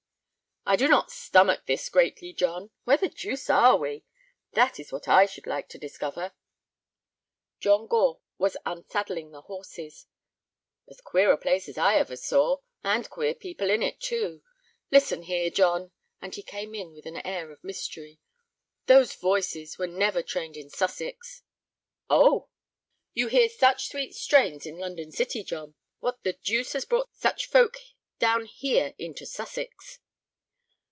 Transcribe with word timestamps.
"I 0.63 0.75
do 0.75 0.87
not 0.87 1.09
stomach 1.09 1.65
this 1.65 1.89
greatly, 1.89 2.33
John. 2.33 2.69
Where 2.83 2.95
the 2.95 3.09
deuce 3.09 3.49
are 3.49 3.75
we? 3.77 4.05
That 4.51 4.79
is 4.79 4.91
what 4.91 5.07
I 5.07 5.25
should 5.25 5.47
like 5.47 5.67
to 5.69 5.79
discover." 5.79 6.33
John 7.59 7.87
Gore 7.87 8.19
was 8.37 8.55
unsaddling 8.63 9.31
the 9.31 9.41
horses. 9.41 10.05
"As 10.87 11.01
queer 11.01 11.31
a 11.31 11.37
place 11.37 11.67
as 11.67 11.79
ever 11.79 12.13
I 12.13 12.15
saw—and 12.15 13.09
queer 13.09 13.33
people 13.33 13.71
in 13.71 13.81
it, 13.81 13.99
too. 13.99 14.43
Listen 14.91 15.23
here, 15.23 15.49
John"—and 15.49 16.35
he 16.35 16.43
came 16.43 16.75
in 16.75 16.93
with 16.93 17.07
an 17.07 17.17
air 17.25 17.51
of 17.51 17.63
mystery—"those 17.63 19.15
voices 19.15 19.79
were 19.79 19.87
never 19.87 20.21
trained 20.21 20.55
in 20.57 20.69
Sussex." 20.69 21.41
"Oh!" 22.07 22.49
"You 23.15 23.29
hear 23.29 23.49
such 23.49 23.89
sweet 23.89 24.13
strains 24.13 24.67
in 24.67 24.77
London 24.77 25.11
City, 25.11 25.43
John. 25.43 25.73
What 25.99 26.23
the 26.23 26.33
deuce 26.33 26.73
has 26.73 26.85
brought 26.85 27.15
such 27.15 27.47
folk 27.49 27.77
down 28.19 28.45
here 28.45 28.93
into 28.99 29.25
Sussex?" 29.25 29.97